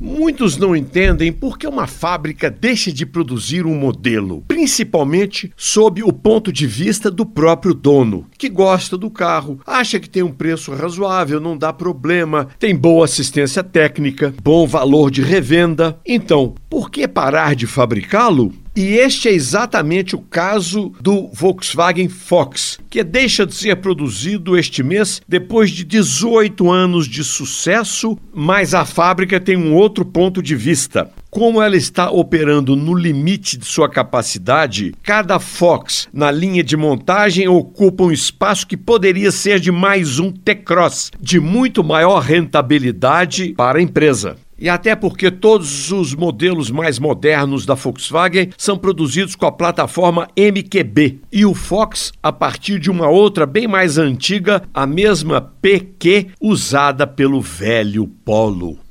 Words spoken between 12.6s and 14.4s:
boa assistência técnica,